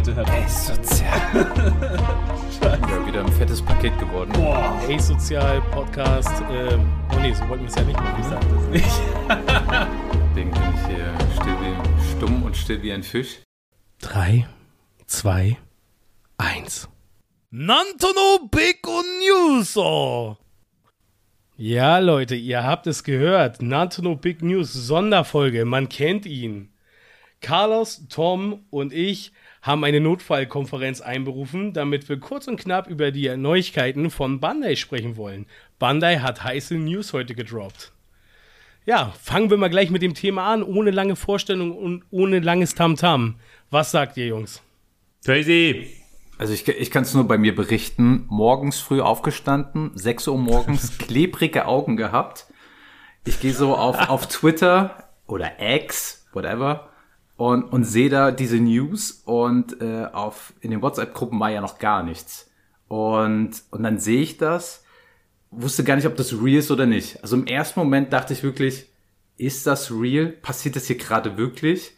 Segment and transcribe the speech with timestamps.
[0.00, 0.48] bitte hört auf.
[0.48, 1.20] Sozial.
[2.62, 4.32] ja, wieder ein fettes Paket geworden.
[4.32, 6.42] Boah, Sozial Podcast.
[6.50, 8.18] Ähm, oh nee, so wollten wir es ja nicht machen.
[8.18, 9.00] Ich sag das nicht.
[10.30, 13.40] Deswegen bin ich hier still wie, stumm und still wie ein Fisch.
[14.00, 14.46] Drei,
[15.06, 15.58] zwei,
[16.38, 16.88] eins.
[17.50, 19.74] Nantono Bacon News.
[21.56, 23.60] Ja, Leute, ihr habt es gehört.
[23.60, 25.66] Nantono Big News Sonderfolge.
[25.66, 26.72] Man kennt ihn.
[27.42, 29.32] Carlos, Tom und ich
[29.62, 35.16] haben eine Notfallkonferenz einberufen, damit wir kurz und knapp über die Neuigkeiten von Bandai sprechen
[35.16, 35.46] wollen.
[35.78, 37.92] Bandai hat heiße News heute gedroppt.
[38.86, 42.74] Ja, fangen wir mal gleich mit dem Thema an, ohne lange Vorstellung und ohne langes
[42.74, 43.22] Tamtam.
[43.22, 43.34] -Tam.
[43.70, 44.62] Was sagt ihr, Jungs?
[45.24, 46.00] Crazy!
[46.38, 48.24] Also ich, ich kann es nur bei mir berichten.
[48.28, 52.46] Morgens früh aufgestanden, 6 Uhr morgens, klebrige Augen gehabt.
[53.26, 56.89] Ich gehe so auf, auf Twitter oder X, whatever,
[57.40, 61.78] und, und sehe da diese News und äh, auf in den WhatsApp-Gruppen war ja noch
[61.78, 62.50] gar nichts.
[62.86, 64.84] Und, und dann sehe ich das,
[65.50, 67.22] wusste gar nicht, ob das real ist oder nicht.
[67.22, 68.90] Also im ersten Moment dachte ich wirklich,
[69.38, 70.26] ist das real?
[70.26, 71.92] Passiert das hier gerade wirklich?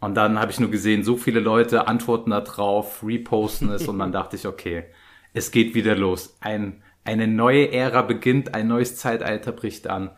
[0.00, 4.00] Und dann habe ich nur gesehen, so viele Leute antworten da drauf, reposten es und
[4.00, 4.86] dann dachte ich, okay,
[5.34, 6.36] es geht wieder los.
[6.40, 10.10] Ein, eine neue Ära beginnt, ein neues Zeitalter bricht an.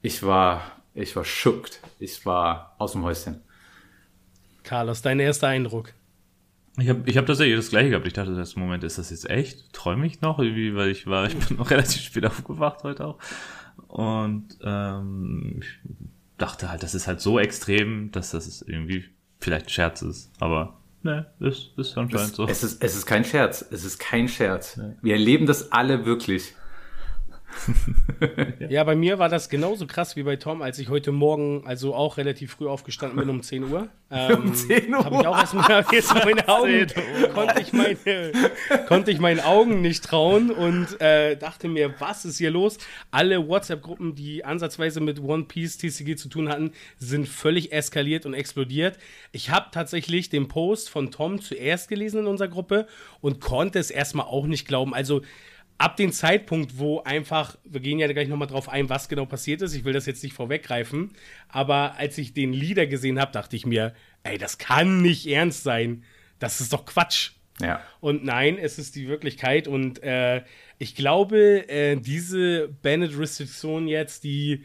[0.00, 0.62] Ich war,
[0.94, 1.80] ich war schuckt.
[1.98, 3.42] Ich war aus dem Häuschen.
[4.66, 5.94] Carlos, dein erster Eindruck?
[6.76, 8.06] Ich habe ich hab tatsächlich das gleiche gehabt.
[8.06, 9.72] Ich dachte, das Moment, ist das jetzt echt?
[9.72, 10.40] Träume ich noch?
[10.40, 13.18] Irgendwie, weil ich war, ich bin noch relativ spät aufgewacht heute auch.
[13.88, 15.78] Und ähm, ich
[16.36, 19.04] dachte halt, das ist halt so extrem, dass das irgendwie
[19.40, 20.32] vielleicht ein Scherz ist.
[20.40, 22.48] Aber ne, ist, ist anscheinend es, so.
[22.48, 23.64] Es ist, es ist kein Scherz.
[23.70, 24.76] Es ist kein Scherz.
[24.76, 24.96] Nee.
[25.00, 26.54] Wir erleben das alle wirklich.
[28.68, 31.94] ja, bei mir war das genauso krass wie bei Tom, als ich heute Morgen, also
[31.94, 33.88] auch relativ früh aufgestanden bin um 10 Uhr.
[34.08, 35.04] Ähm, um 10 Uhr?
[35.04, 36.86] Habe ich auch erstmal jetzt meine Augen,
[37.34, 37.96] konnte ich, meine,
[38.86, 42.78] konnte ich meinen Augen nicht trauen und äh, dachte mir, was ist hier los?
[43.10, 48.34] Alle WhatsApp-Gruppen, die ansatzweise mit One Piece TCG zu tun hatten, sind völlig eskaliert und
[48.34, 48.96] explodiert.
[49.32, 52.86] Ich habe tatsächlich den Post von Tom zuerst gelesen in unserer Gruppe
[53.20, 54.94] und konnte es erstmal auch nicht glauben.
[54.94, 55.22] Also,
[55.78, 59.62] ab dem Zeitpunkt, wo einfach, wir gehen ja gleich nochmal drauf ein, was genau passiert
[59.62, 61.12] ist, ich will das jetzt nicht vorweggreifen,
[61.48, 65.62] aber als ich den Lieder gesehen habe, dachte ich mir, ey, das kann nicht ernst
[65.62, 66.04] sein.
[66.38, 67.32] Das ist doch Quatsch.
[67.60, 67.80] Ja.
[68.00, 70.42] Und nein, es ist die Wirklichkeit und äh,
[70.78, 74.64] ich glaube, äh, diese Bennett-Restriktion jetzt, die,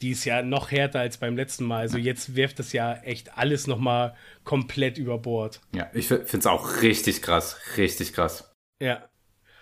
[0.00, 1.80] die ist ja noch härter als beim letzten Mal.
[1.80, 5.60] Also jetzt wirft das ja echt alles nochmal komplett über Bord.
[5.74, 8.50] Ja, ich finde es auch richtig krass, richtig krass.
[8.80, 9.10] Ja,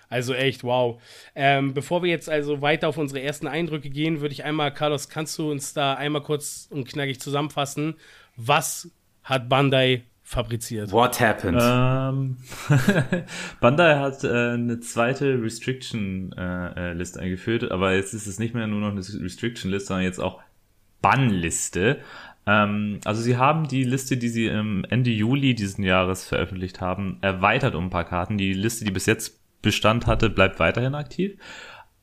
[0.09, 1.01] also echt, wow.
[1.35, 5.09] Ähm, bevor wir jetzt also weiter auf unsere ersten Eindrücke gehen, würde ich einmal, Carlos,
[5.09, 7.95] kannst du uns da einmal kurz und knackig zusammenfassen?
[8.37, 8.91] Was
[9.23, 10.93] hat Bandai fabriziert?
[10.93, 11.61] What happened?
[11.63, 12.37] Ähm,
[13.61, 18.67] Bandai hat äh, eine zweite Restriction-List äh, äh eingeführt, aber jetzt ist es nicht mehr
[18.67, 20.41] nur noch eine Restriction-List, sondern jetzt auch
[21.03, 21.99] Bannliste.
[22.47, 27.19] Ähm, also sie haben die Liste, die sie im Ende Juli diesen Jahres veröffentlicht haben,
[27.21, 28.39] erweitert um ein paar Karten.
[28.39, 31.39] Die Liste, die bis jetzt Bestand hatte, bleibt weiterhin aktiv.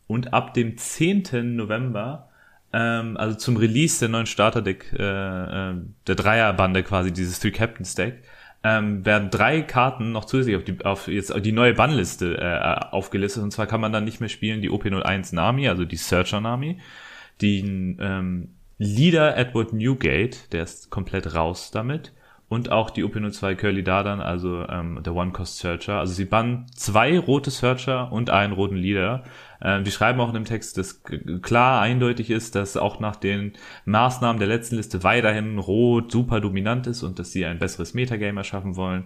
[0.07, 1.55] Und ab dem 10.
[1.55, 2.29] November,
[2.73, 5.75] ähm, also zum Release der neuen Starterdeck, äh, äh,
[6.07, 8.23] der Dreierbande quasi, dieses Three Captains Deck,
[8.63, 13.43] ähm, werden drei Karten noch zusätzlich auf die, auf jetzt die neue Bannliste äh, aufgelistet.
[13.43, 16.79] Und zwar kann man dann nicht mehr spielen die OP01 Nami, also die Searcher Nami,
[17.41, 22.11] den ähm, Leader Edward Newgate, der ist komplett raus damit
[22.47, 25.99] und auch die OP02 Curly Dardan, also ähm, der One-Cost-Searcher.
[25.99, 29.23] Also sie bannen zwei rote Searcher und einen roten Leader.
[29.61, 31.01] Ähm, die schreiben auch in dem Text, dass
[31.41, 33.53] klar eindeutig ist, dass auch nach den
[33.85, 38.39] Maßnahmen der letzten Liste weiterhin Rot super dominant ist und dass sie ein besseres Metagame
[38.39, 39.05] erschaffen wollen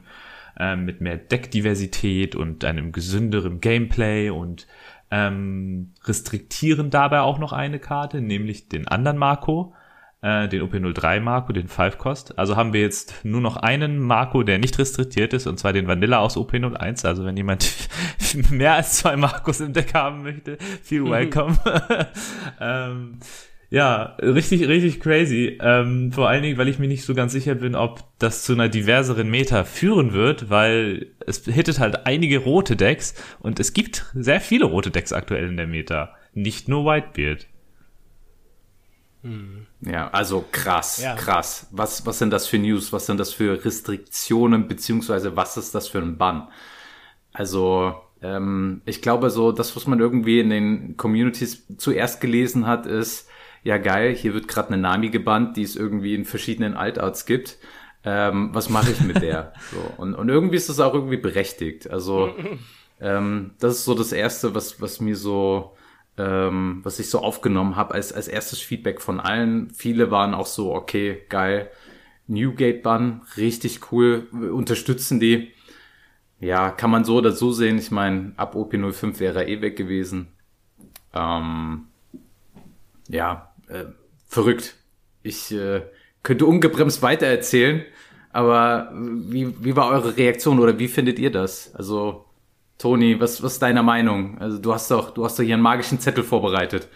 [0.60, 4.68] ähm, mit mehr Deckdiversität und einem gesünderen Gameplay und
[5.12, 9.74] ähm, restriktieren dabei auch noch eine Karte, nämlich den anderen Marco
[10.22, 12.38] äh, den OP03 Marco, den 5 Cost.
[12.38, 15.88] Also haben wir jetzt nur noch einen Marco, der nicht restriktiert ist, und zwar den
[15.88, 17.06] Vanilla aus OP01.
[17.06, 17.74] Also wenn jemand
[18.50, 21.58] mehr als zwei Marcos im Deck haben möchte, feel welcome.
[22.60, 23.20] ähm,
[23.72, 25.58] ja, richtig, richtig crazy.
[25.62, 28.54] Ähm, vor allen Dingen, weil ich mir nicht so ganz sicher bin, ob das zu
[28.54, 34.06] einer diverseren Meta führen wird, weil es hittet halt einige rote Decks und es gibt
[34.16, 36.16] sehr viele rote Decks aktuell in der Meta.
[36.34, 37.46] Nicht nur Whitebeard.
[39.24, 39.66] Hm.
[39.82, 41.16] Ja, also krass, ja.
[41.16, 41.68] krass.
[41.72, 42.94] Was, was sind das für News?
[42.94, 44.68] Was sind das für Restriktionen?
[44.68, 46.48] Beziehungsweise was ist das für ein Bann?
[47.34, 52.86] Also, ähm, ich glaube so, das, was man irgendwie in den Communities zuerst gelesen hat,
[52.86, 53.30] ist,
[53.64, 57.58] ja geil, hier wird gerade eine Nami gebannt, die es irgendwie in verschiedenen Altarts gibt.
[58.04, 59.54] Ähm, was mache ich mit der?
[59.72, 60.02] So.
[60.02, 61.90] Und, und irgendwie ist das auch irgendwie berechtigt.
[61.90, 62.34] Also
[63.02, 65.76] ähm, das ist so das Erste, was, was mir so,
[66.20, 69.72] ähm, was ich so aufgenommen habe als, als erstes Feedback von allen.
[69.72, 71.72] Viele waren auch so, okay, geil.
[72.28, 75.52] Newgate-Bann, richtig cool, unterstützen die.
[76.40, 77.80] Ja, kann man so oder so sehen.
[77.80, 80.28] Ich meine, ab OP05 wäre er eh weg gewesen.
[81.14, 81.88] Ähm,
[83.08, 83.86] ja, äh,
[84.28, 84.76] verrückt.
[85.24, 85.82] Ich äh,
[86.22, 87.84] könnte ungebremst weitererzählen,
[88.32, 91.74] aber wie, wie war eure Reaktion oder wie findet ihr das?
[91.76, 92.26] Also,
[92.80, 94.40] Toni, was, was ist deine Meinung?
[94.40, 96.88] Also, du hast doch, du hast doch hier einen magischen Zettel vorbereitet.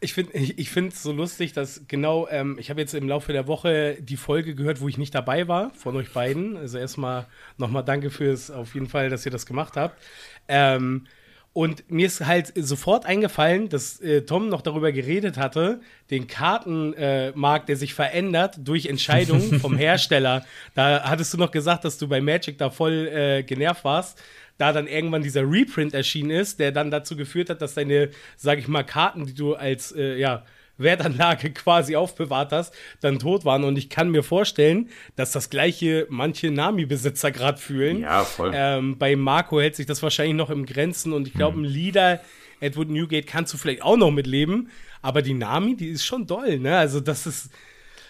[0.00, 3.32] Ich finde ich, ich es so lustig, dass genau, ähm, ich habe jetzt im Laufe
[3.32, 6.58] der Woche die Folge gehört, wo ich nicht dabei war, von euch beiden.
[6.58, 7.26] Also erstmal
[7.56, 9.98] nochmal danke fürs, auf jeden Fall, dass ihr das gemacht habt.
[10.46, 11.06] Ähm,
[11.54, 15.80] und mir ist halt sofort eingefallen, dass äh, Tom noch darüber geredet hatte,
[16.10, 20.44] den Kartenmarkt, äh, der sich verändert durch Entscheidungen vom Hersteller.
[20.74, 24.20] Da hattest du noch gesagt, dass du bei Magic da voll äh, genervt warst.
[24.58, 28.58] Da dann irgendwann dieser Reprint erschienen ist, der dann dazu geführt hat, dass deine, sag
[28.58, 30.44] ich mal, Karten, die du als, äh, ja,
[30.76, 33.64] Wertanlage quasi aufbewahrt hast, dann tot waren.
[33.64, 38.00] Und ich kann mir vorstellen, dass das gleiche manche Nami-Besitzer gerade fühlen.
[38.00, 38.52] Ja, voll.
[38.54, 41.64] Ähm, bei Marco hält sich das wahrscheinlich noch im Grenzen und ich glaube, hm.
[41.64, 42.20] ein Leader,
[42.60, 44.70] Edward Newgate, kannst du vielleicht auch noch mitleben.
[45.02, 46.78] Aber die Nami, die ist schon doll, ne?
[46.78, 47.50] Also, das ist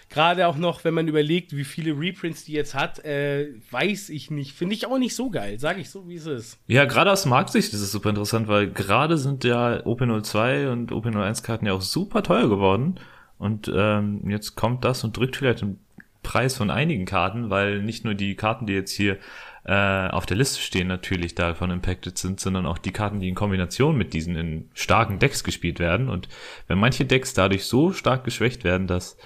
[0.08, 4.30] Gerade auch noch, wenn man überlegt, wie viele Reprints die jetzt hat, äh, weiß ich
[4.30, 4.52] nicht.
[4.52, 6.58] Finde ich auch nicht so geil, sage ich so, wie es ist.
[6.66, 11.42] Ja, gerade aus Marktsicht ist es super interessant, weil gerade sind ja OP02 und OP01
[11.42, 13.00] Karten ja auch super teuer geworden.
[13.38, 15.78] Und ähm, jetzt kommt das und drückt vielleicht den
[16.22, 19.18] Preis von einigen Karten, weil nicht nur die Karten, die jetzt hier
[19.64, 23.34] äh, auf der Liste stehen, natürlich davon impacted sind, sondern auch die Karten, die in
[23.34, 26.08] Kombination mit diesen in starken Decks gespielt werden.
[26.08, 26.28] Und
[26.66, 29.16] wenn manche Decks dadurch so stark geschwächt werden, dass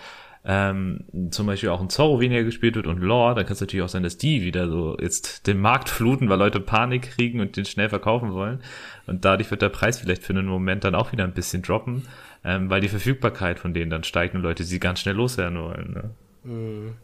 [0.50, 3.84] ähm, zum Beispiel auch ein Zorro weniger gespielt wird und Lore, dann kann es natürlich
[3.84, 7.58] auch sein, dass die wieder so jetzt den Markt fluten, weil Leute Panik kriegen und
[7.58, 8.62] den schnell verkaufen wollen.
[9.06, 12.08] Und dadurch wird der Preis vielleicht für einen Moment dann auch wieder ein bisschen droppen,
[12.44, 15.92] ähm, weil die Verfügbarkeit von denen dann steigt und Leute sie ganz schnell loswerden wollen.
[15.92, 16.50] Ne?
[16.50, 16.94] Mhm.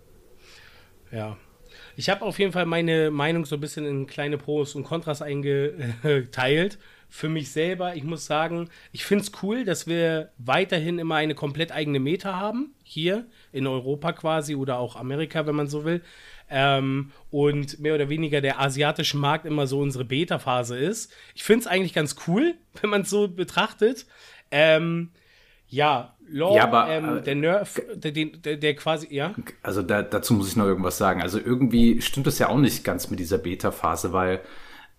[1.13, 1.37] Ja.
[1.97, 5.23] Ich habe auf jeden Fall meine Meinung so ein bisschen in kleine Pros und Kontras
[5.23, 6.79] eingeteilt
[7.15, 11.37] für mich selber, ich muss sagen, ich finde es cool, dass wir weiterhin immer eine
[11.37, 16.03] komplett eigene Meta haben, hier in Europa quasi oder auch Amerika, wenn man so will.
[16.51, 21.13] Ähm, und mehr oder weniger der asiatische Markt immer so unsere Beta-Phase ist.
[21.37, 24.07] Ich finde es eigentlich ganz cool, wenn man es so betrachtet.
[24.51, 25.11] Ähm,
[25.75, 29.35] ja, Lore, ja, aber, ähm, der Nerf, der, der, der, quasi, ja.
[29.63, 31.21] Also da, dazu muss ich noch irgendwas sagen.
[31.21, 34.41] Also irgendwie stimmt es ja auch nicht ganz mit dieser Beta-Phase, weil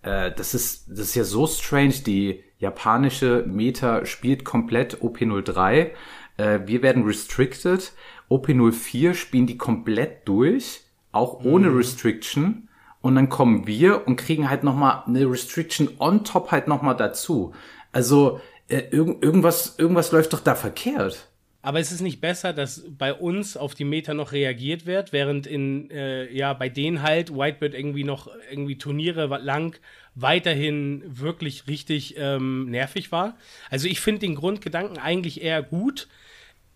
[0.04, 1.96] äh, das ist, das ist ja so strange.
[2.06, 5.92] Die japanische Meta spielt komplett OP03.
[6.38, 7.94] Äh, wir werden restricted.
[8.30, 10.82] OP04 spielen die komplett durch,
[11.12, 11.78] auch ohne mhm.
[11.78, 12.70] Restriction.
[13.02, 17.54] Und dann kommen wir und kriegen halt nochmal eine Restriction on top halt nochmal dazu.
[17.92, 21.30] Also äh, irg irgendwas, irgendwas läuft doch da verkehrt.
[21.66, 25.48] Aber ist es nicht besser, dass bei uns auf die Meta noch reagiert wird, während
[25.48, 29.76] in, äh, ja, bei denen halt Whitebird irgendwie noch irgendwie Turniere lang
[30.14, 33.36] weiterhin wirklich richtig ähm, nervig war?
[33.72, 36.08] Also ich finde den Grundgedanken eigentlich eher gut.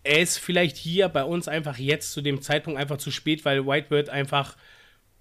[0.02, 3.66] Er ist vielleicht hier bei uns einfach jetzt zu dem Zeitpunkt einfach zu spät, weil
[3.66, 4.56] Whitebird einfach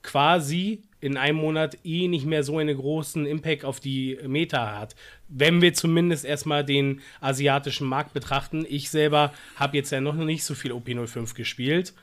[0.01, 4.95] quasi in einem Monat eh nicht mehr so einen großen Impact auf die Meta hat.
[5.27, 8.65] Wenn wir zumindest erstmal den asiatischen Markt betrachten.
[8.67, 11.93] Ich selber habe jetzt ja noch nicht so viel OP05 gespielt.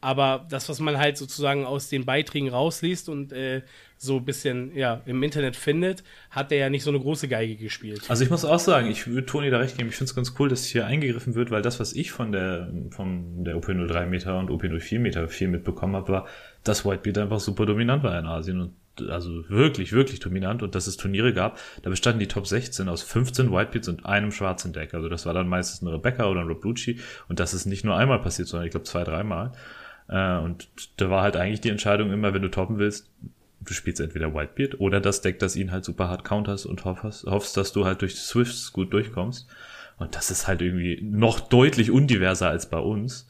[0.00, 3.62] Aber das, was man halt sozusagen aus den Beiträgen rausliest und äh,
[3.96, 7.56] so ein bisschen ja, im Internet findet, hat er ja nicht so eine große Geige
[7.56, 8.02] gespielt.
[8.08, 10.34] Also ich muss auch sagen, ich würde Toni da recht geben, ich finde es ganz
[10.38, 14.38] cool, dass hier eingegriffen wird, weil das, was ich von der, von der OP03 Meter
[14.38, 16.26] und OP04 Meter viel mitbekommen habe, war,
[16.68, 18.72] dass Whitebeard einfach super dominant war in Asien und
[19.10, 23.02] also wirklich, wirklich dominant und dass es Turniere gab, da bestanden die Top 16 aus
[23.02, 24.94] 15 Whitebeards und einem schwarzen Deck.
[24.94, 27.96] Also das war dann meistens ein Rebecca oder ein Roblucci und das ist nicht nur
[27.96, 29.52] einmal passiert, sondern ich glaube zwei, dreimal.
[30.08, 33.10] Äh, und da war halt eigentlich die Entscheidung immer, wenn du toppen willst,
[33.60, 37.24] du spielst entweder Whitebeard oder das Deck, das ihn halt super hart counters und hoffst,
[37.24, 39.48] hoffst dass du halt durch Swifts gut durchkommst.
[39.98, 43.28] Und das ist halt irgendwie noch deutlich undiverser als bei uns.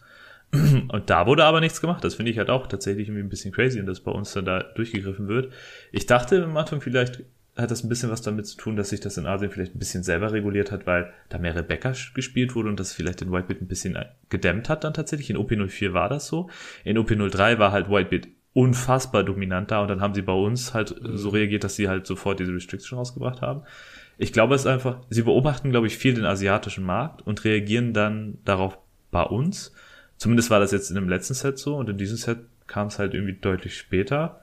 [0.89, 2.05] Und da wurde aber nichts gemacht.
[2.05, 4.63] Das finde ich halt auch tatsächlich irgendwie ein bisschen crazy, dass bei uns dann da
[4.63, 5.53] durchgegriffen wird.
[5.93, 7.23] Ich dachte am Anfang vielleicht
[7.57, 9.79] hat das ein bisschen was damit zu tun, dass sich das in Asien vielleicht ein
[9.79, 13.63] bisschen selber reguliert hat, weil da mehr Rebecca gespielt wurde und das vielleicht den Whitebeard
[13.63, 13.99] ein bisschen
[14.29, 15.31] gedämmt hat dann tatsächlich.
[15.31, 16.51] In OP04 war das so.
[16.85, 20.95] In OP03 war halt Whitebeard unfassbar dominant da und dann haben sie bei uns halt
[21.03, 23.63] so reagiert, dass sie halt sofort diese Restriction rausgebracht haben.
[24.19, 27.93] Ich glaube es ist einfach, sie beobachten, glaube ich, viel den asiatischen Markt und reagieren
[27.93, 28.79] dann darauf
[29.11, 29.73] bei uns.
[30.19, 32.99] Zumindest war das jetzt in dem letzten Set so und in diesem Set kam es
[32.99, 34.41] halt irgendwie deutlich später.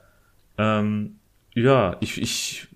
[0.57, 1.15] Ähm,
[1.55, 2.67] ja, ich, ich,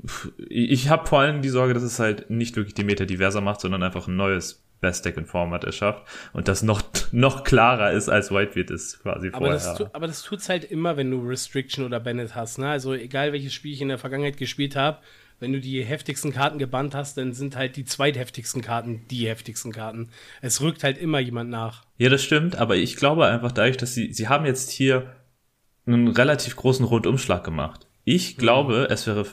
[0.50, 3.62] ich habe vor allem die Sorge, dass es halt nicht wirklich die Meta diverser macht,
[3.62, 8.10] sondern einfach ein neues Best Deck in Format erschafft und das noch, noch klarer ist,
[8.10, 9.56] als Whitebeard ist quasi aber vorher.
[9.56, 12.60] Das, aber das tut's halt immer, wenn du Restriction oder Bennett hast.
[12.60, 12.70] Ne?
[12.70, 15.00] Also egal, welches Spiel ich in der Vergangenheit gespielt habe,
[15.40, 19.72] wenn du die heftigsten Karten gebannt hast, dann sind halt die zweitheftigsten Karten die heftigsten
[19.72, 20.10] Karten.
[20.42, 21.86] Es rückt halt immer jemand nach.
[21.98, 25.16] Ja, das stimmt, aber ich glaube einfach dadurch, dass sie, sie haben jetzt hier
[25.86, 27.88] einen relativ großen Rundumschlag gemacht.
[28.04, 28.40] Ich mhm.
[28.40, 28.94] glaube, mhm.
[28.94, 29.26] es wäre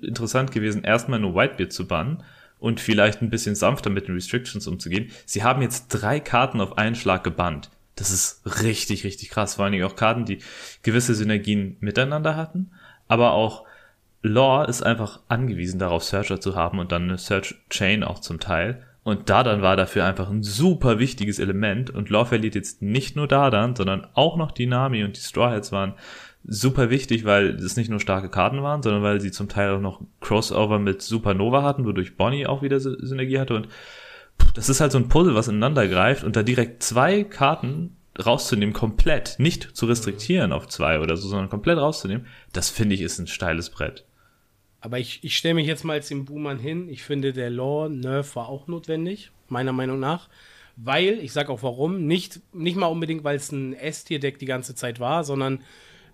[0.00, 2.22] interessant gewesen, erstmal nur Whitebeard zu bannen
[2.58, 5.10] und vielleicht ein bisschen sanfter mit den Restrictions umzugehen.
[5.26, 7.70] Sie haben jetzt drei Karten auf einen Schlag gebannt.
[7.96, 9.54] Das ist richtig, richtig krass.
[9.54, 10.38] Vor allen Dingen auch Karten, die
[10.82, 12.70] gewisse Synergien miteinander hatten.
[13.08, 13.64] Aber auch
[14.22, 18.38] Lore ist einfach angewiesen darauf, Searcher zu haben und dann eine Search Chain auch zum
[18.40, 18.82] Teil.
[19.02, 21.90] Und Dardan war dafür einfach ein super wichtiges Element.
[21.90, 25.54] Und Lore verliert jetzt nicht nur Dardan, sondern auch noch die Nami und die Straw
[25.54, 25.94] Hats waren
[26.44, 29.80] super wichtig, weil es nicht nur starke Karten waren, sondern weil sie zum Teil auch
[29.80, 33.68] noch Crossover mit Supernova hatten, wodurch Bonnie auch wieder Synergie hatte und
[34.54, 38.72] das ist halt so ein Puzzle, was ineinander greift und da direkt zwei Karten rauszunehmen,
[38.72, 43.18] komplett, nicht zu restriktieren auf zwei oder so, sondern komplett rauszunehmen, das finde ich ist
[43.18, 44.04] ein steiles Brett.
[44.80, 46.88] Aber ich, ich stelle mich jetzt mal als den Boomer hin.
[46.88, 50.28] Ich finde, der Law-Nerf war auch notwendig, meiner Meinung nach.
[50.76, 54.74] Weil, ich sag auch warum, nicht, nicht mal unbedingt, weil es ein S-Tier-Deck die ganze
[54.74, 55.62] Zeit war, sondern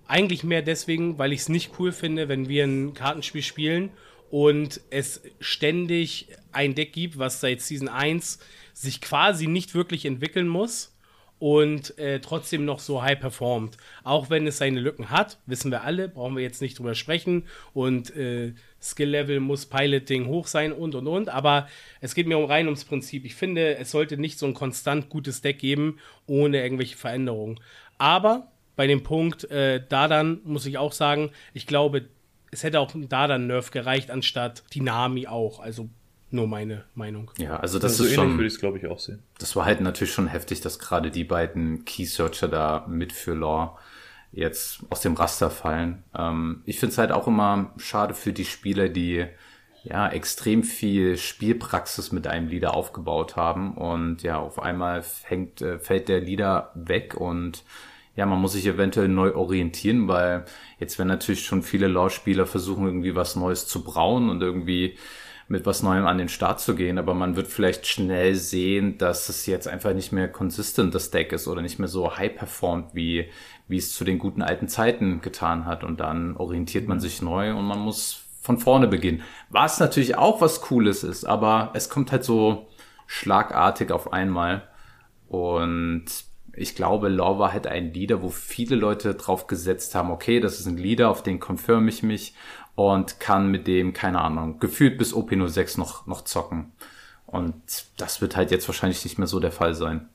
[0.09, 3.91] eigentlich mehr deswegen, weil ich es nicht cool finde, wenn wir ein Kartenspiel spielen
[4.31, 8.41] und es ständig ein Deck gibt, was seit Season 1
[8.73, 10.96] sich quasi nicht wirklich entwickeln muss
[11.39, 13.77] und äh, trotzdem noch so high performt.
[14.05, 17.45] Auch wenn es seine Lücken hat, wissen wir alle, brauchen wir jetzt nicht drüber sprechen.
[17.75, 21.29] Und äh, Skill-Level muss Piloting hoch sein und und und.
[21.29, 21.69] Aber
[22.01, 23.25] es geht mir um rein ums Prinzip.
[23.25, 27.61] Ich finde, es sollte nicht so ein konstant gutes Deck geben, ohne irgendwelche Veränderungen.
[27.99, 32.09] Aber bei dem Punkt äh, Dadan muss ich auch sagen, ich glaube,
[32.51, 35.61] es hätte auch ein Dadan-Nerf gereicht, anstatt Dinami auch.
[35.61, 35.91] Also
[36.37, 37.31] nur meine Meinung.
[37.39, 38.35] Ja, also das also ist schon.
[38.35, 39.23] würde ich es, glaube ich, auch sehen.
[39.39, 43.77] Das war halt natürlich schon heftig, dass gerade die beiden Key-Searcher da mit für Law
[44.33, 46.05] jetzt aus dem Raster fallen.
[46.17, 49.27] Ähm, ich finde es halt auch immer schade für die Spieler, die
[49.83, 55.79] ja extrem viel Spielpraxis mit einem Leader aufgebaut haben und ja auf einmal hängt, äh,
[55.79, 57.65] fällt der Leader weg und
[58.17, 60.47] ja, man muss sich eventuell neu orientieren, weil
[60.81, 64.97] jetzt werden natürlich schon viele Law-Spieler versuchen, irgendwie was Neues zu brauen und irgendwie
[65.49, 69.29] mit was Neuem an den Start zu gehen, aber man wird vielleicht schnell sehen, dass
[69.29, 72.95] es jetzt einfach nicht mehr consistent das Deck ist oder nicht mehr so high performt,
[72.95, 73.29] wie,
[73.69, 75.85] wie es zu den guten alten Zeiten getan hat.
[75.85, 79.23] Und dann orientiert man sich neu und man muss von vorne beginnen.
[79.49, 82.67] Was natürlich auch was Cooles ist, aber es kommt halt so
[83.07, 84.69] schlagartig auf einmal.
[85.29, 86.07] Und
[86.57, 90.59] ich glaube, Law war halt ein Leader, wo viele Leute drauf gesetzt haben, okay, das
[90.59, 92.35] ist ein Leader, auf den confirm ich mich
[92.77, 96.73] und kann mit dem, keine Ahnung, gefühlt bis OP06 noch, noch zocken.
[97.27, 97.55] Und
[97.97, 100.09] das wird halt jetzt wahrscheinlich nicht mehr so der Fall sein.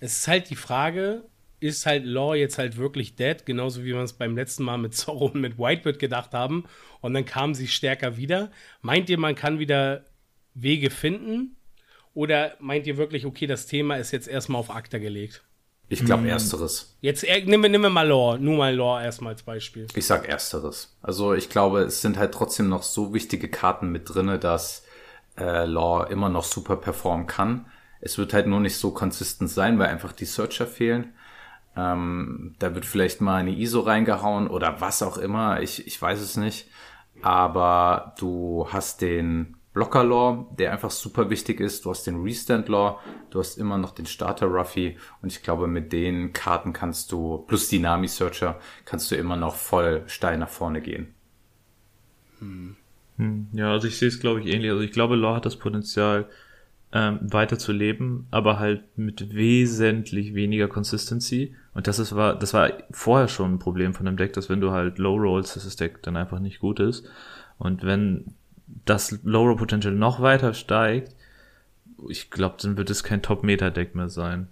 [0.00, 1.22] Es ist halt die Frage,
[1.60, 4.94] ist halt Law jetzt halt wirklich dead, genauso wie wir es beim letzten Mal mit
[4.96, 6.64] Zorro und mit Whitebird gedacht haben.
[7.00, 8.50] Und dann kam sie stärker wieder.
[8.80, 10.04] Meint ihr, man kann wieder
[10.54, 11.56] Wege finden?
[12.14, 15.44] Oder meint ihr wirklich, okay, das Thema ist jetzt erstmal auf Akta gelegt?
[15.92, 16.30] Ich glaube, hm.
[16.30, 16.96] ersteres.
[17.02, 19.86] Jetzt äh, nimm, nimm mal Lore, nur mal Lore erstmal als Beispiel.
[19.94, 20.96] Ich sag ersteres.
[21.02, 24.84] Also ich glaube, es sind halt trotzdem noch so wichtige Karten mit drinne, dass
[25.38, 27.66] äh, Lore immer noch super performen kann.
[28.00, 31.12] Es wird halt nur nicht so konsistent sein, weil einfach die Searcher fehlen.
[31.76, 35.60] Ähm, da wird vielleicht mal eine ISO reingehauen oder was auch immer.
[35.60, 36.68] Ich, ich weiß es nicht.
[37.20, 41.84] Aber du hast den Blocker Law, der einfach super wichtig ist.
[41.84, 43.00] Du hast den Restand Law,
[43.30, 47.38] du hast immer noch den Starter Ruffy und ich glaube, mit den Karten kannst du,
[47.46, 51.14] plus Dynami Searcher, kannst du immer noch voll steil nach vorne gehen.
[52.38, 52.76] Hm.
[53.16, 53.48] Hm.
[53.52, 54.70] Ja, also ich sehe es, glaube ich, ähnlich.
[54.70, 56.28] Also ich glaube, Law hat das Potenzial,
[56.94, 61.54] ähm, weiter zu leben, aber halt mit wesentlich weniger Consistency.
[61.72, 64.60] Und das ist, war, das war vorher schon ein Problem von dem Deck, dass wenn
[64.60, 67.08] du halt Low Rolls, dass das Deck dann einfach nicht gut ist.
[67.58, 68.34] Und wenn
[68.84, 71.14] das Lower Potential noch weiter steigt,
[72.08, 74.48] ich glaube, dann wird es kein Top-Meta-Deck mehr sein.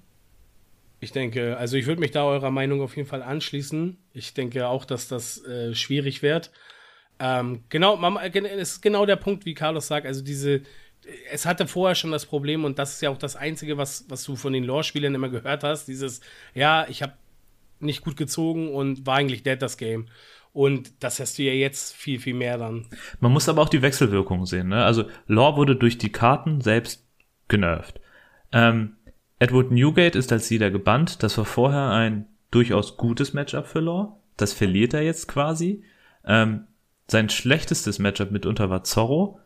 [1.00, 3.96] Ich denke, also ich würde mich da eurer Meinung auf jeden Fall anschließen.
[4.12, 6.50] Ich denke auch, dass das äh, schwierig wird.
[7.18, 10.06] Ähm, genau, es ist genau der Punkt, wie Carlos sagt.
[10.06, 10.62] Also diese,
[11.32, 14.24] es hatte vorher schon das Problem und das ist ja auch das Einzige, was, was
[14.24, 15.86] du von den Lore-Spielern immer gehört hast.
[15.86, 16.20] Dieses,
[16.54, 17.14] ja, ich habe
[17.78, 20.06] nicht gut gezogen und war eigentlich dead das Game.
[20.52, 22.87] Und das hast du ja jetzt viel, viel mehr dann.
[23.21, 24.69] Man muss aber auch die Wechselwirkung sehen.
[24.69, 24.85] Ne?
[24.85, 27.07] Also Law wurde durch die Karten selbst
[27.49, 28.00] genervt.
[28.52, 28.97] Ähm,
[29.38, 31.23] Edward Newgate ist als Leader gebannt.
[31.23, 34.21] Das war vorher ein durchaus gutes Matchup für Law.
[34.37, 35.85] Das verliert er jetzt quasi.
[36.25, 36.66] Ähm,
[37.09, 39.38] sein schlechtestes Matchup mitunter war Zorro.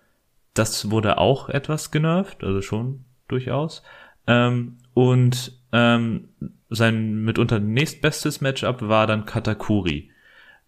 [0.54, 3.82] Das wurde auch etwas genervt, also schon durchaus.
[4.26, 6.28] Ähm, und ähm,
[6.70, 10.11] sein mitunter nächstbestes Matchup war dann Katakuri.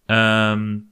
[0.09, 0.89] Ähm,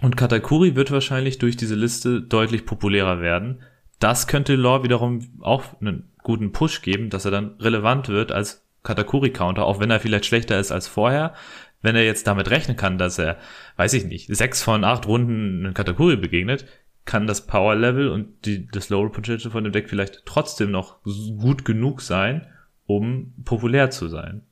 [0.00, 3.62] und Katakuri wird wahrscheinlich durch diese Liste deutlich populärer werden.
[4.00, 8.66] Das könnte Law wiederum auch einen guten Push geben, dass er dann relevant wird als
[8.82, 11.34] Katakuri-Counter, auch wenn er vielleicht schlechter ist als vorher.
[11.80, 13.38] Wenn er jetzt damit rechnen kann, dass er,
[13.76, 16.66] weiß ich nicht, sechs von acht Runden einen Katakuri begegnet,
[17.04, 21.02] kann das Power Level und die, das Lower Potential von dem Deck vielleicht trotzdem noch
[21.02, 22.46] gut genug sein,
[22.86, 24.42] um populär zu sein.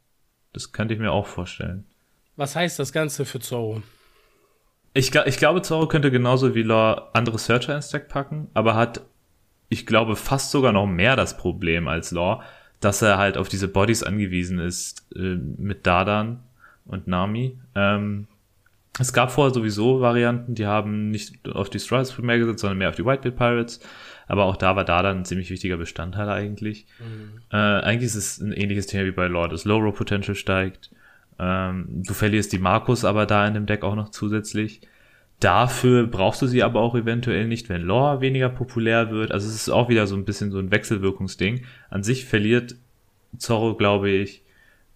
[0.53, 1.87] Das könnte ich mir auch vorstellen.
[2.37, 3.83] Was heißt das Ganze für Zorro?
[4.95, 9.03] Ich, ich glaube, Zorro könnte genauso wie Lore andere Searcher ins Deck packen, aber hat,
[9.69, 12.43] ich glaube, fast sogar noch mehr das Problem als Lore,
[12.81, 16.41] dass er halt auf diese Bodies angewiesen ist äh, mit Dadan
[16.85, 17.59] und Nami.
[17.75, 18.27] Ähm,
[18.99, 22.91] es gab vorher sowieso Varianten, die haben nicht auf die Strides primär gesetzt, sondern mehr
[22.91, 23.81] auf die Whitebeard Pirates.
[24.27, 26.87] Aber auch da war da dann ein ziemlich wichtiger Bestandteil eigentlich.
[26.99, 27.41] Mhm.
[27.51, 29.53] Äh, eigentlich ist es ein ähnliches Thema wie bei Lord.
[29.53, 30.91] Das Low Row Potential steigt.
[31.43, 34.81] Ähm, du verlierst die Markus aber da in dem Deck auch noch zusätzlich.
[35.41, 39.33] Dafür brauchst du sie aber auch eventuell nicht, wenn Lore weniger populär wird.
[39.33, 41.65] Also es ist auch wieder so ein bisschen so ein Wechselwirkungsding.
[41.91, 42.77] An sich verliert
[43.39, 44.45] Zorro, glaube ich,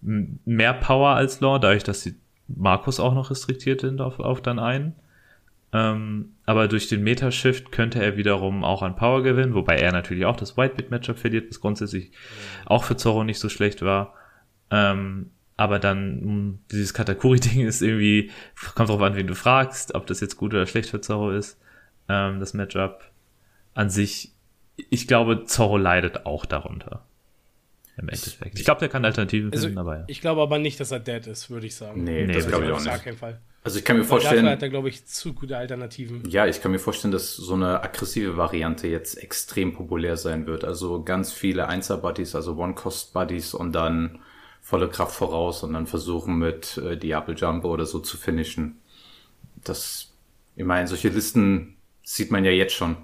[0.01, 2.15] mehr Power als Lore, dadurch, dass die
[2.47, 4.95] Markus auch noch restriktiert sind auf, auf dann einen.
[5.73, 10.25] Ähm, aber durch den Metashift könnte er wiederum auch an Power gewinnen, wobei er natürlich
[10.25, 12.11] auch das Whitebit-Matchup verliert, was grundsätzlich
[12.65, 14.13] auch für Zorro nicht so schlecht war.
[14.71, 18.31] Ähm, aber dann, hm, dieses Katakuri-Ding ist irgendwie,
[18.75, 21.59] kommt drauf an, wen du fragst, ob das jetzt gut oder schlecht für Zorro ist,
[22.07, 23.03] ähm, das Matchup.
[23.73, 24.31] An sich,
[24.89, 27.03] ich glaube, Zorro leidet auch darunter
[27.97, 28.57] im Endeffekt.
[28.57, 30.03] Ich glaube, der kann Alternativen also, finden, aber ja.
[30.07, 32.03] Ich glaube aber nicht, dass er dead ist, würde ich sagen.
[32.03, 33.03] Nee, nee das glaube ich auch nicht.
[33.03, 33.41] Keinen Fall.
[33.63, 34.45] Also ich kann mir Weil vorstellen.
[34.45, 36.23] Dafür hat er, glaube ich, zu gute Alternativen.
[36.29, 40.63] Ja, ich kann mir vorstellen, dass so eine aggressive Variante jetzt extrem populär sein wird.
[40.63, 44.19] Also ganz viele Einser-Buddies, also One-Cost-Buddies und dann
[44.67, 48.75] volle Kraft voraus und dann versuchen mit äh, Diablo Jumbo oder so zu finishen.
[49.63, 50.11] Das,
[50.57, 52.97] ich meine, solche Listen sieht man ja jetzt schon.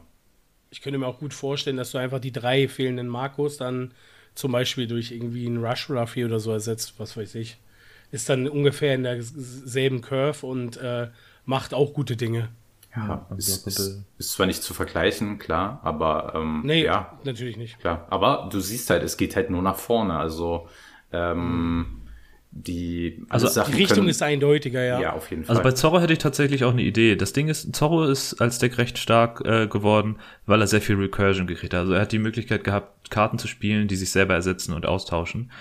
[0.72, 3.94] Ich könnte mir auch gut vorstellen, dass du einfach die drei fehlenden Markus dann
[4.36, 7.58] zum Beispiel durch irgendwie einen Rush Ruffy oder so ersetzt, was weiß ich,
[8.12, 11.12] ist dann ungefähr in derselben Curve und äh,
[11.46, 12.50] macht auch gute Dinge.
[12.94, 17.80] Ja, ist, ist, ist, zwar nicht zu vergleichen, klar, aber ähm, nee, ja, natürlich nicht.
[17.80, 20.18] Klar, aber du siehst halt, es geht halt nur nach vorne.
[20.18, 20.68] Also
[21.14, 22.02] ähm,
[22.56, 25.02] die, also Sachen die Richtung können, ist eindeutiger, ja.
[25.02, 25.58] Ja, auf jeden also Fall.
[25.58, 27.16] Also bei Zorro hätte ich tatsächlich auch eine Idee.
[27.16, 30.96] Das Ding ist, Zorro ist als Deck recht stark äh, geworden, weil er sehr viel
[30.98, 31.82] Recursion gekriegt hat.
[31.82, 35.52] Also er hat die Möglichkeit gehabt, Karten zu spielen, die sich selber ersetzen und austauschen.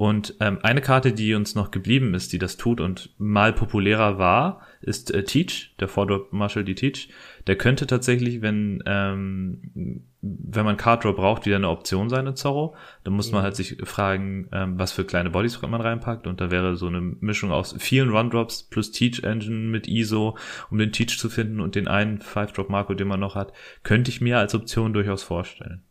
[0.00, 4.16] Und ähm, eine Karte, die uns noch geblieben ist, die das tut und mal populärer
[4.16, 7.10] war, ist äh, Teach, der Vordrop Marshall die Teach.
[7.46, 12.34] Der könnte tatsächlich, wenn ähm, wenn man Card Draw braucht, wieder eine Option sein in
[12.34, 12.74] Zorro.
[13.04, 13.34] Dann muss ja.
[13.34, 16.26] man halt sich fragen, ähm, was für kleine Bodies man reinpackt.
[16.26, 20.38] Und da wäre so eine Mischung aus vielen Run Drops plus Teach Engine mit ISO,
[20.70, 23.52] um den Teach zu finden und den einen Five Drop Marco, den man noch hat,
[23.82, 25.82] könnte ich mir als Option durchaus vorstellen.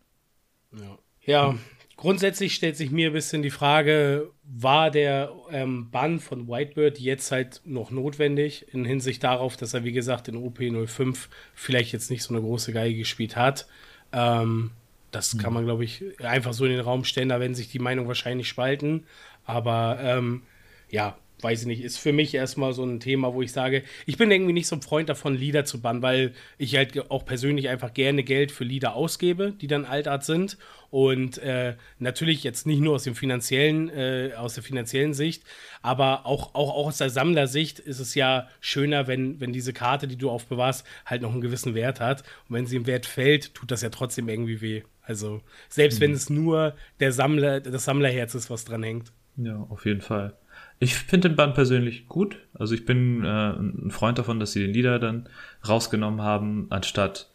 [0.76, 0.98] Ja.
[1.22, 1.56] Ja,
[2.00, 7.30] Grundsätzlich stellt sich mir ein bisschen die Frage, war der ähm, Bann von Whitebird jetzt
[7.30, 12.24] halt noch notwendig in Hinsicht darauf, dass er, wie gesagt, in OP05 vielleicht jetzt nicht
[12.24, 13.68] so eine große Geige gespielt hat.
[14.14, 14.72] Ähm,
[15.12, 15.40] das mhm.
[15.40, 17.28] kann man, glaube ich, einfach so in den Raum stellen.
[17.28, 19.06] Da werden sich die Meinungen wahrscheinlich spalten.
[19.44, 20.44] Aber ähm,
[20.90, 24.18] ja, weiß ich nicht, ist für mich erstmal so ein Thema, wo ich sage, ich
[24.18, 27.70] bin irgendwie nicht so ein Freund davon, Lieder zu bannen, weil ich halt auch persönlich
[27.70, 30.58] einfach gerne Geld für Lieder ausgebe, die dann Altart sind.
[30.92, 35.44] Und äh, natürlich jetzt nicht nur aus dem finanziellen, äh, aus der finanziellen Sicht,
[35.84, 40.08] aber auch, auch, auch aus der Sammlersicht ist es ja schöner, wenn, wenn diese Karte,
[40.08, 42.24] die du aufbewahrst, halt noch einen gewissen Wert hat.
[42.48, 44.82] Und wenn sie im Wert fällt, tut das ja trotzdem irgendwie weh.
[45.04, 46.04] Also, selbst mhm.
[46.04, 49.12] wenn es nur der Sammler, das Sammlerherz ist, was dran hängt.
[49.38, 50.34] Ja, auf jeden Fall.
[50.80, 52.38] Ich finde den Band persönlich gut.
[52.54, 55.28] Also ich bin äh, ein Freund davon, dass sie den Lieder dann
[55.68, 57.30] rausgenommen haben, anstatt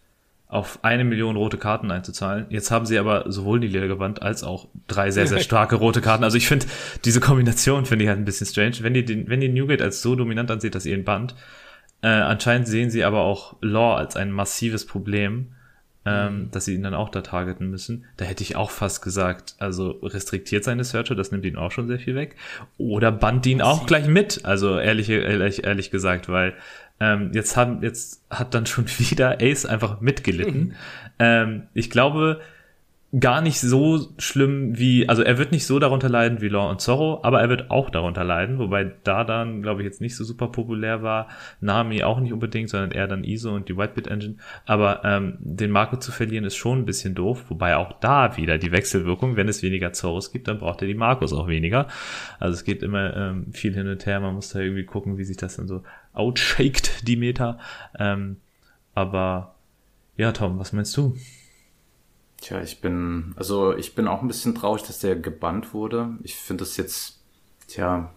[0.47, 2.47] auf eine Million rote Karten einzuzahlen.
[2.49, 6.25] Jetzt haben sie aber sowohl die Ledergewand als auch drei sehr, sehr starke rote Karten.
[6.25, 6.67] Also ich finde,
[7.05, 8.77] diese Kombination finde ich halt ein bisschen strange.
[8.81, 11.35] Wenn ihr den, wenn ihr Newgate als so dominant ansieht, dass ihr ihn Band,
[12.03, 15.55] äh, anscheinend sehen sie aber auch Law als ein massives Problem
[16.07, 16.51] ähm, mhm.
[16.51, 18.05] dass sie ihn dann auch da targeten müssen.
[18.17, 21.89] Da hätte ich auch fast gesagt, also restriktiert seine Searcher, das nimmt ihn auch schon
[21.89, 22.37] sehr viel weg.
[22.79, 26.55] Oder band ihn auch gleich mit, also ehrlich, ehrlich, ehrlich gesagt, weil
[27.01, 30.61] ähm, jetzt haben, jetzt hat dann schon wieder Ace einfach mitgelitten.
[30.61, 30.75] Mhm.
[31.19, 32.41] Ähm, ich glaube,
[33.21, 36.81] gar nicht so schlimm wie, also er wird nicht so darunter leiden wie Law und
[36.81, 40.25] Zorro, aber er wird auch darunter leiden, wobei da dann, glaube ich, jetzt nicht so
[40.25, 41.29] super populär war.
[41.61, 44.37] Nami auch nicht unbedingt, sondern eher dann ISO und die Whitebit Engine.
[44.67, 48.59] Aber ähm, den Marco zu verlieren ist schon ein bisschen doof, wobei auch da wieder
[48.59, 51.87] die Wechselwirkung, wenn es weniger Zorros gibt, dann braucht er die Marcos auch weniger.
[52.41, 55.25] Also es geht immer ähm, viel hin und her, man muss da irgendwie gucken, wie
[55.25, 57.59] sich das dann so outshaked, die Meta.
[57.97, 58.39] Ähm,
[58.95, 59.55] aber
[60.17, 61.17] ja, Tom, was meinst du?
[62.45, 66.19] Tja, ich bin, also ich bin auch ein bisschen traurig, dass der gebannt wurde.
[66.23, 67.23] Ich finde das jetzt,
[67.69, 68.13] tja,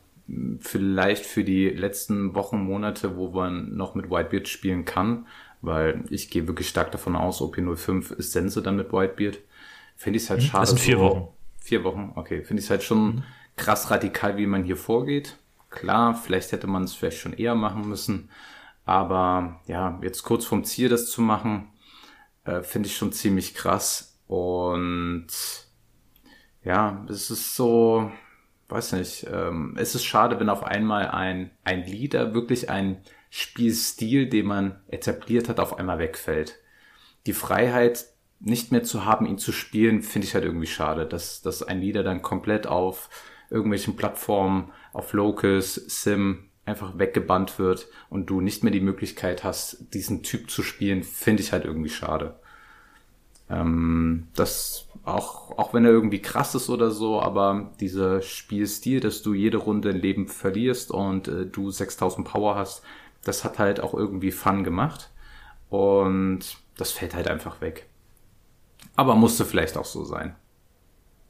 [0.60, 5.28] vielleicht für die letzten Wochen, Monate, wo man noch mit Whitebeard spielen kann,
[5.62, 9.40] weil ich gehe wirklich stark davon aus, OP05 ist Sense dann mit Whitebeard.
[9.96, 10.63] Finde ich es halt schade.
[10.63, 11.28] Das sind vier so, Wochen.
[11.62, 12.44] Vier Wochen, okay.
[12.44, 13.24] Finde ich es halt schon mhm.
[13.56, 15.38] krass radikal, wie man hier vorgeht.
[15.70, 18.30] Klar, vielleicht hätte man es vielleicht schon eher machen müssen.
[18.84, 21.70] Aber ja, jetzt kurz vorm Ziel das zu machen,
[22.44, 24.07] äh, finde ich schon ziemlich krass.
[24.28, 25.28] Und
[26.63, 28.12] ja, es ist so,
[28.70, 34.28] weiß nicht, ähm, es ist schade, wenn auf einmal ein, ein Leader, wirklich ein Spielstil,
[34.28, 36.60] den man etabliert hat, auf einmal wegfällt.
[37.26, 38.06] Die Freiheit
[38.40, 41.82] nicht mehr zu haben, ihn zu spielen, finde ich halt irgendwie schade, dass, dass ein
[41.82, 43.10] Leader dann komplett auf
[43.50, 49.94] irgendwelchen Plattformen, auf Locus, Sim einfach weggebannt wird und du nicht mehr die Möglichkeit hast,
[49.94, 52.40] diesen Typ zu spielen, finde ich halt irgendwie schade.
[53.50, 59.22] Ähm, das auch, auch wenn er irgendwie krass ist oder so, aber dieser Spielstil, dass
[59.22, 62.84] du jede Runde Leben verlierst und äh, du 6000 Power hast,
[63.24, 65.10] das hat halt auch irgendwie Fun gemacht.
[65.70, 67.88] Und das fällt halt einfach weg.
[68.96, 70.36] Aber musste vielleicht auch so sein.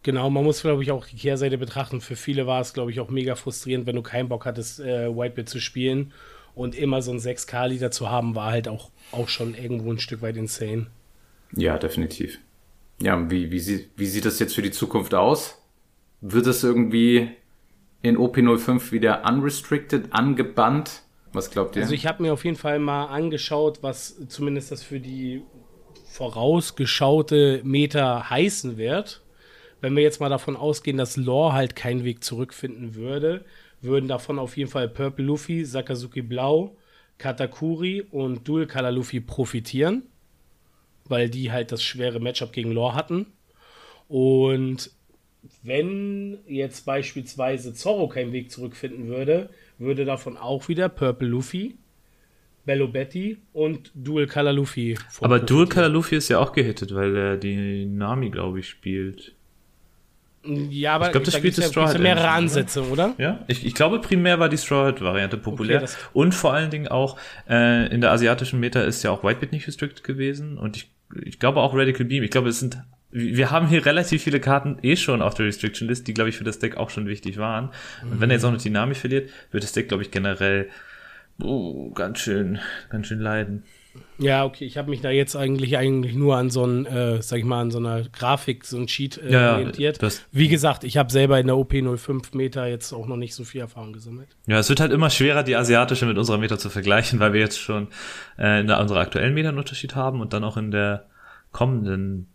[0.04, 2.02] Genau, man muss, glaube ich, auch die Kehrseite betrachten.
[2.02, 5.10] Für viele war es, glaube ich, auch mega frustrierend, wenn du keinen Bock hattest, äh,
[5.10, 6.14] Whitebit zu spielen.
[6.56, 10.22] Und immer so ein 6K-Lieder zu haben, war halt auch, auch schon irgendwo ein Stück
[10.22, 10.88] weit insane.
[11.56, 12.40] Ja, definitiv.
[13.00, 15.62] Ja, wie, wie, sie, wie sieht das jetzt für die Zukunft aus?
[16.22, 17.30] Wird es irgendwie
[18.02, 21.04] in OP05 wieder unrestricted, angebannt?
[21.34, 21.84] Was glaubt ihr?
[21.84, 25.44] Also ich habe mir auf jeden Fall mal angeschaut, was zumindest das für die
[26.10, 29.22] vorausgeschaute Meta heißen wird.
[29.80, 33.46] Wenn wir jetzt mal davon ausgehen, dass Lore halt keinen Weg zurückfinden würde,
[33.82, 36.76] würden davon auf jeden Fall Purple Luffy, Sakazuki Blau,
[37.20, 40.04] Katakuri und Dual Color Luffy profitieren
[41.10, 43.28] weil die halt das schwere Matchup gegen Lore hatten.
[44.08, 44.92] Und
[45.64, 51.78] wenn jetzt beispielsweise Zorro keinen Weg zurückfinden würde, würde davon auch wieder Purple Luffy,
[52.66, 54.98] Bello Betty und Dual Color Luffy.
[55.22, 59.34] Aber Dual Color Luffy ist ja auch gehittet, weil er die Nami, glaube ich, spielt.
[60.44, 63.16] Ja, aber ich glaube, das da spielt Straw Hat mehrere Ansätze, oder?
[63.18, 65.84] Ja, ich, ich glaube, primär war die Straw Hat Variante populär.
[65.84, 67.18] Okay, und vor allen Dingen auch
[67.50, 70.58] äh, in der asiatischen Meta ist ja auch Whitebit nicht restricted gewesen.
[70.58, 70.90] Und ich
[71.24, 72.24] ich glaube auch Radical Beam.
[72.24, 72.78] Ich glaube, es sind,
[73.12, 76.38] wir haben hier relativ viele Karten eh schon auf der Restriction List, die, glaube ich,
[76.38, 77.70] für das Deck auch schon wichtig waren.
[78.02, 78.22] Und mhm.
[78.22, 80.70] wenn er jetzt auch noch Dynami verliert, wird das Deck, glaube ich, generell
[81.42, 83.64] oh, ganz schön, ganz schön leiden.
[84.20, 87.40] Ja, okay, ich habe mich da jetzt eigentlich eigentlich nur an so ein, äh, sag
[87.40, 90.00] ich mal, an so einer Grafik, so ein Sheet äh, ja, orientiert.
[90.32, 93.62] Wie gesagt, ich habe selber in der OP05 Meter jetzt auch noch nicht so viel
[93.62, 94.30] Erfahrung gesammelt.
[94.48, 97.40] Ja, es wird halt immer schwerer, die asiatische mit unserer Meter zu vergleichen, weil wir
[97.40, 97.88] jetzt schon
[98.40, 101.06] äh, in der, unserer aktuellen Meter einen Unterschied haben und dann auch in der
[101.52, 102.28] kommenden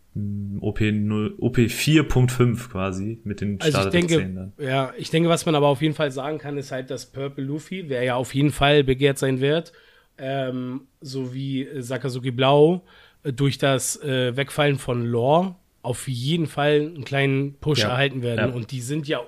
[0.61, 5.67] OP, OP 4.5 quasi mit den also ich denke, Ja, ich denke, was man aber
[5.67, 8.83] auf jeden Fall sagen kann, ist halt, dass Purple Luffy, wer ja auf jeden Fall
[8.83, 9.73] begehrt sein wird,
[10.17, 12.83] ähm, sowie Sakazuki Blau
[13.23, 17.89] äh, durch das äh, Wegfallen von Lore auf jeden Fall einen kleinen Push ja.
[17.89, 18.49] erhalten werden.
[18.49, 18.55] Ja.
[18.55, 19.19] Und die sind ja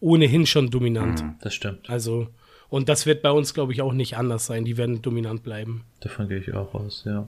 [0.00, 1.22] ohnehin schon dominant.
[1.22, 1.88] Mhm, das stimmt.
[1.88, 2.28] Also,
[2.68, 4.64] und das wird bei uns, glaube ich, auch nicht anders sein.
[4.64, 5.84] Die werden dominant bleiben.
[6.00, 7.26] Davon gehe ich auch aus, ja.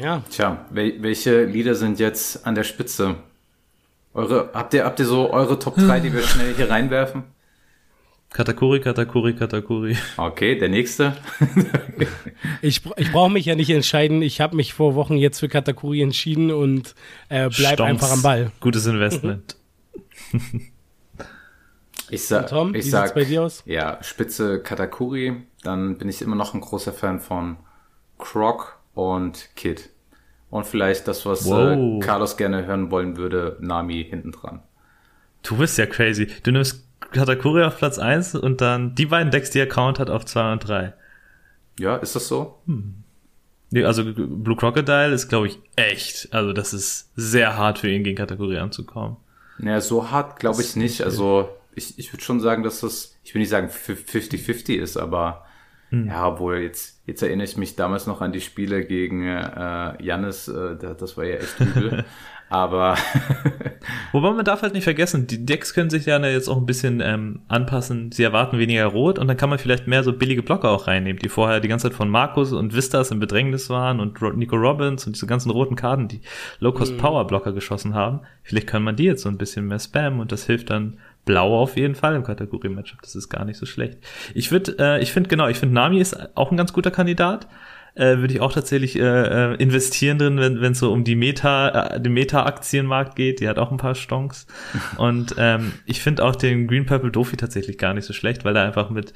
[0.00, 0.22] Ja.
[0.30, 3.16] Tja, wel welche Lieder sind jetzt an der Spitze?
[4.14, 7.24] Eure, habt ihr, habt ihr so eure Top 3, die wir schnell hier reinwerfen?
[8.32, 9.96] Katakuri, Katakuri, Katakuri.
[10.16, 11.16] Okay, der nächste.
[12.62, 14.22] ich ich brauche mich ja nicht entscheiden.
[14.22, 16.94] Ich habe mich vor Wochen jetzt für Katakuri entschieden und
[17.28, 17.82] äh, bleib Stomps.
[17.82, 18.50] einfach am Ball.
[18.60, 19.56] Gutes Investment.
[22.10, 23.62] ich sag, Tom, ich wie sag, bei dir aus?
[23.66, 25.42] Ja, Spitze Katakuri.
[25.62, 27.58] Dann bin ich immer noch ein großer Fan von
[28.18, 29.90] Croc und Kid.
[30.48, 34.62] Und vielleicht das, was äh, Carlos gerne hören wollen würde, Nami hinten dran.
[35.42, 36.28] Du bist ja crazy.
[36.42, 40.10] Du nimmst Katakuri auf Platz 1 und dann die beiden Decks, die er count hat,
[40.10, 40.92] auf 2 und 3.
[41.78, 42.58] Ja, ist das so?
[42.66, 42.94] Hm.
[43.70, 46.28] Nee, also Blue Crocodile ist, glaube ich, echt.
[46.32, 49.16] Also das ist sehr hart für ihn, gegen Kategorie anzukommen.
[49.58, 51.02] Naja, so hart glaube ich nicht.
[51.02, 55.46] Also ich, ich würde schon sagen, dass das, ich will nicht sagen 50-50 ist, aber
[55.88, 56.06] hm.
[56.06, 60.48] ja, wohl jetzt, jetzt erinnere ich mich damals noch an die Spiele gegen äh, Jannis,
[60.48, 62.04] äh, das war ja echt übel.
[62.52, 62.98] Aber.
[64.12, 67.00] Wobei man darf halt nicht vergessen, die Decks können sich ja jetzt auch ein bisschen
[67.00, 68.12] ähm, anpassen.
[68.12, 71.18] Sie erwarten weniger Rot und dann kann man vielleicht mehr so billige Blocker auch reinnehmen,
[71.18, 75.06] die vorher die ganze Zeit von Markus und Vistas im Bedrängnis waren und Nico Robbins
[75.06, 76.20] und diese ganzen roten Karten, die
[76.60, 78.20] Low-Cost-Power-Blocker geschossen haben.
[78.42, 81.58] Vielleicht kann man die jetzt so ein bisschen mehr spammen und das hilft dann Blau
[81.58, 83.00] auf jeden Fall im Kategorie-Matchup.
[83.00, 83.96] Das ist gar nicht so schlecht.
[84.34, 87.48] Ich würde, äh, ich finde genau, ich finde Nami ist auch ein ganz guter Kandidat
[87.94, 91.68] äh, würde ich auch tatsächlich äh, äh investieren drin, wenn es so um die Meta,
[91.68, 93.40] äh, den Meta-Aktienmarkt geht.
[93.40, 94.46] Die hat auch ein paar Stonks.
[94.96, 98.56] Und ähm, ich finde auch den Green Purple Dofi tatsächlich gar nicht so schlecht, weil
[98.56, 99.12] er einfach mit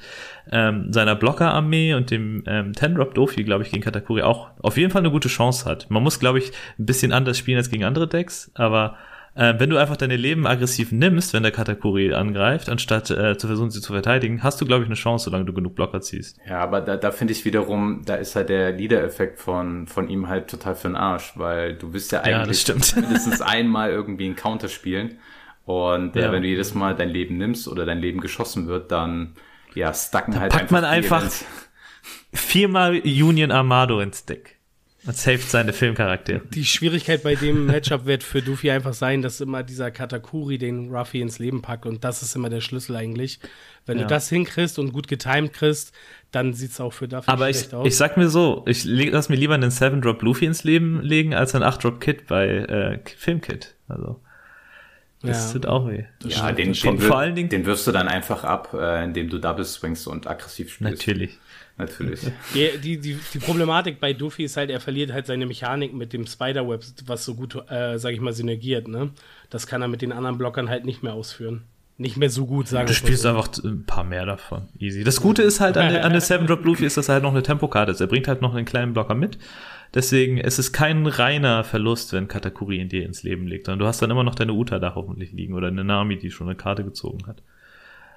[0.51, 4.91] ähm, seiner Blocker-Armee und dem ähm, Ten-Drop Dofi, glaube ich, gegen Katakuri auch auf jeden
[4.91, 5.89] Fall eine gute Chance hat.
[5.89, 8.97] Man muss, glaube ich, ein bisschen anders spielen als gegen andere Decks, aber
[9.37, 13.45] äh, wenn du einfach deine Leben aggressiv nimmst, wenn der Katakuri angreift, anstatt äh, zu
[13.45, 16.39] versuchen, sie zu verteidigen, hast du, glaube ich, eine Chance, solange du genug Blocker ziehst.
[16.47, 20.27] Ja, aber da, da finde ich wiederum, da ist halt der Leader-Effekt von, von ihm
[20.27, 24.35] halt total für den Arsch, weil du wirst ja eigentlich ja, mindestens einmal irgendwie einen
[24.35, 25.19] Counter spielen.
[25.65, 26.31] Und äh, ja.
[26.31, 29.35] wenn du jedes Mal dein Leben nimmst oder dein Leben geschossen wird, dann
[29.75, 31.23] ja, stacken da halt packt einfach man einfach
[32.33, 34.56] viermal Union Armado ins Deck.
[35.05, 36.41] Und saved seine Filmcharaktere.
[36.53, 40.93] Die Schwierigkeit bei dem Matchup wird für Duffy einfach sein, dass immer dieser Katakuri den
[40.93, 43.39] Ruffy ins Leben packt und das ist immer der Schlüssel eigentlich.
[43.85, 44.03] Wenn ja.
[44.03, 45.93] du das hinkriegst und gut getimed kriegst,
[46.31, 47.87] dann sieht es auch für Duffy Aber schlecht ich, aus.
[47.87, 51.55] ich sag mir so, ich lass mir lieber einen 7-Drop Luffy ins Leben legen, als
[51.55, 53.75] einen 8-Drop Kit bei äh, Filmkit.
[53.87, 54.19] Also.
[55.21, 56.03] Das ja, tut auch weh.
[56.25, 59.39] Ja, den, den, vor allen Dingen, den wirfst du dann einfach ab, äh, indem du
[59.39, 61.07] Double swingst und aggressiv spielst.
[61.07, 61.39] Natürlich
[61.77, 62.21] natürlich.
[62.53, 66.13] Die, die, die, die, Problematik bei Duffy ist halt, er verliert halt seine Mechanik mit
[66.13, 69.11] dem Spiderweb, was so gut, äh, sag ich mal, synergiert, ne?
[69.49, 71.63] Das kann er mit den anderen Blockern halt nicht mehr ausführen.
[71.99, 73.29] Nicht mehr so gut, sagen wir Du spielst so.
[73.29, 74.67] einfach ein paar mehr davon.
[74.77, 75.03] Easy.
[75.03, 77.31] Das Gute ist halt an, an der Seven Drop Luffy ist, dass er halt noch
[77.31, 78.01] eine Tempokarte ist.
[78.01, 79.39] Er bringt halt noch einen kleinen Blocker mit.
[79.93, 83.69] Deswegen es ist kein reiner Verlust, wenn Katakuri in dir ins Leben legt.
[83.69, 86.31] Und du hast dann immer noch deine Uta da hoffentlich liegen oder eine Nami, die
[86.31, 87.41] schon eine Karte gezogen hat.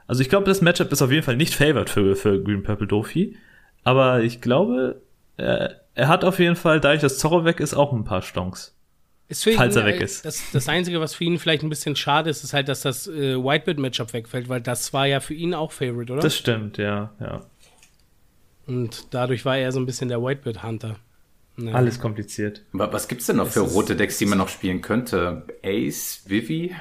[0.06, 2.88] Also ich glaube, das Matchup ist auf jeden Fall nicht favored für, für Green Purple
[2.88, 3.36] Dofi.
[3.84, 5.00] Aber ich glaube,
[5.36, 8.76] er, er hat auf jeden Fall, dadurch, dass Zorro weg ist, auch ein paar Stonks.
[9.32, 10.24] Für falls ihn, er weg ist.
[10.24, 13.06] Das, das Einzige, was für ihn vielleicht ein bisschen schade ist, ist halt, dass das
[13.06, 16.22] äh, Whitebeard-Matchup wegfällt, weil das war ja für ihn auch Favorite, oder?
[16.22, 17.42] Das stimmt, ja, ja.
[18.66, 20.96] Und dadurch war er so ein bisschen der Whitebeard-Hunter.
[21.66, 21.72] Ja.
[21.74, 22.62] Alles kompliziert.
[22.72, 25.44] Was gibt's denn noch es für rote Decks, die man noch spielen könnte?
[25.64, 26.74] Ace, Vivi?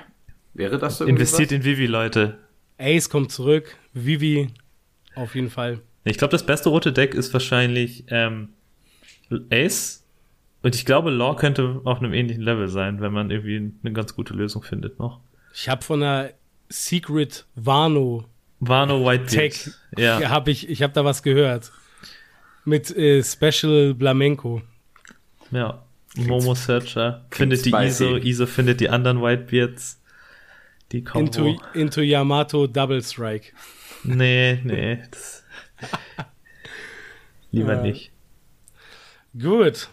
[0.53, 1.05] Wäre das so?
[1.05, 1.57] Investiert was?
[1.57, 2.37] in Vivi, Leute.
[2.77, 4.49] Ace kommt zurück, Vivi
[5.15, 5.81] auf jeden Fall.
[6.05, 8.49] Ich glaube, das beste rote Deck ist wahrscheinlich ähm,
[9.51, 10.05] Ace.
[10.61, 14.15] Und ich glaube, Law könnte auf einem ähnlichen Level sein, wenn man irgendwie eine ganz
[14.15, 15.19] gute Lösung findet noch.
[15.53, 16.31] Ich habe von einer
[16.69, 18.25] Secret Wano
[18.59, 21.71] Wano White Tech, ja, habe ich, ich habe da was gehört
[22.65, 24.61] mit äh, Special Flamenco.
[25.51, 25.83] Ja,
[26.15, 30.01] Momo Searcher findet die ISO, ISO findet die anderen Whitebeards.
[30.91, 33.51] Die kommen into, into Yamato Double Strike.
[34.03, 34.99] Nee, nee,
[37.51, 38.12] Lieber äh, nicht.
[39.38, 39.89] Gut.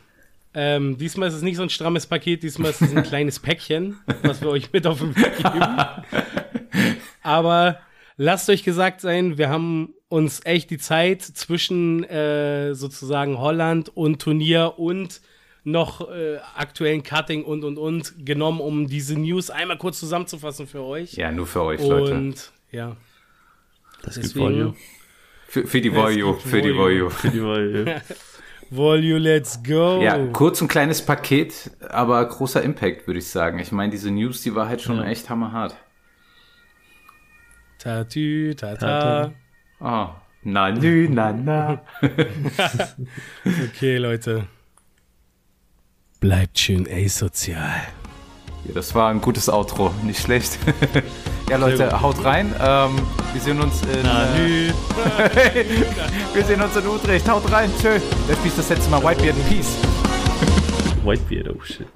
[0.54, 3.98] Ähm, diesmal ist es nicht so ein strammes Paket, diesmal ist es ein kleines Päckchen,
[4.22, 5.62] was wir euch mit auf den Weg geben.
[7.22, 7.78] Aber
[8.16, 14.22] lasst euch gesagt sein, wir haben uns echt die Zeit zwischen äh, sozusagen Holland und
[14.22, 15.20] Turnier und
[15.66, 20.82] noch äh, aktuellen Cutting und und und genommen, um diese News einmal kurz zusammenzufassen für
[20.82, 21.14] euch.
[21.14, 22.14] Ja, nur für euch, und, Leute.
[22.14, 22.96] Und ja.
[24.02, 24.74] Das Deswegen, gibt Volume.
[25.48, 27.10] Für, für die Voyu, für die Voyu.
[27.10, 27.84] Für die Voyu.
[28.70, 30.00] Voyu, let's go.
[30.00, 33.58] Ja, kurz und kleines Paket, aber großer Impact, würde ich sagen.
[33.58, 35.04] Ich meine, diese News, die war halt schon ja.
[35.04, 35.76] echt hammerhart.
[37.78, 39.32] Tatü, tata.
[39.80, 40.08] Oh,
[40.42, 41.82] na, nü, na, na.
[43.44, 44.46] okay, Leute.
[46.20, 47.82] Bleibt schön asozial.
[48.64, 50.58] Ja, das war ein gutes Outro, nicht schlecht.
[51.50, 52.54] ja, Leute, haut rein.
[52.60, 52.96] Ähm,
[53.32, 54.04] wir sehen uns in.
[54.04, 54.72] Äh,
[56.34, 57.28] wir sehen uns in Utrecht.
[57.28, 57.70] Haut rein.
[57.80, 58.00] Tschö.
[58.28, 59.36] Das ist das letzte Mal Whitebeard.
[59.48, 59.76] Peace.
[61.04, 61.86] Whitebeard, oh shit.